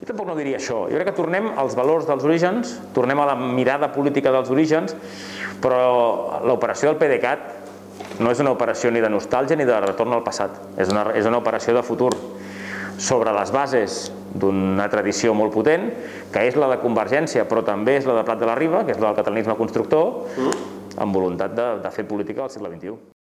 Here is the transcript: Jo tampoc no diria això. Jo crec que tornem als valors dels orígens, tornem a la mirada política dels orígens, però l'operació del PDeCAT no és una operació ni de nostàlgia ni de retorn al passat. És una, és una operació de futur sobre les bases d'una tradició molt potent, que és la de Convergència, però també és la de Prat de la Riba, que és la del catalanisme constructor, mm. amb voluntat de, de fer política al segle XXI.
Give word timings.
Jo 0.00 0.08
tampoc 0.08 0.30
no 0.30 0.34
diria 0.38 0.56
això. 0.56 0.86
Jo 0.88 0.96
crec 0.96 1.10
que 1.10 1.18
tornem 1.18 1.50
als 1.60 1.74
valors 1.76 2.06
dels 2.08 2.24
orígens, 2.24 2.78
tornem 2.96 3.20
a 3.20 3.26
la 3.28 3.34
mirada 3.36 3.90
política 3.92 4.32
dels 4.32 4.48
orígens, 4.48 4.94
però 5.60 6.40
l'operació 6.48 6.88
del 6.88 6.96
PDeCAT 7.02 8.16
no 8.24 8.32
és 8.32 8.40
una 8.40 8.54
operació 8.56 8.88
ni 8.94 9.04
de 9.04 9.10
nostàlgia 9.12 9.60
ni 9.60 9.68
de 9.68 9.76
retorn 9.84 10.16
al 10.16 10.24
passat. 10.24 10.56
És 10.80 10.88
una, 10.88 11.04
és 11.12 11.28
una 11.28 11.42
operació 11.44 11.76
de 11.76 11.84
futur 11.84 12.14
sobre 12.96 13.36
les 13.36 13.52
bases 13.52 14.00
d'una 14.32 14.88
tradició 14.88 15.36
molt 15.36 15.52
potent, 15.52 15.90
que 16.32 16.48
és 16.48 16.56
la 16.56 16.72
de 16.72 16.80
Convergència, 16.80 17.44
però 17.44 17.60
també 17.66 17.98
és 18.00 18.08
la 18.08 18.16
de 18.22 18.24
Prat 18.24 18.40
de 18.40 18.48
la 18.48 18.56
Riba, 18.56 18.86
que 18.86 18.96
és 18.96 19.00
la 19.00 19.10
del 19.10 19.20
catalanisme 19.20 19.60
constructor, 19.60 20.30
mm. 20.32 20.68
amb 20.96 21.16
voluntat 21.16 21.52
de, 21.52 21.72
de 21.84 21.92
fer 21.92 22.08
política 22.08 22.48
al 22.48 22.52
segle 22.56 22.72
XXI. 22.72 23.19